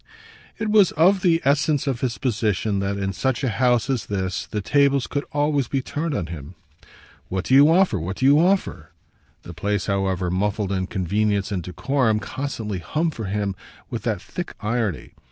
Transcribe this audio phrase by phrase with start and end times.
[0.57, 4.47] It was of the essence of his position that in such a house as this
[4.47, 6.55] the tables could always be turned on him.
[7.29, 8.89] "What do you offer, what do you offer?"
[9.43, 13.53] the place, however muffled in convenience and decorum, constantly hummed for him
[13.91, 15.13] with that thick irony.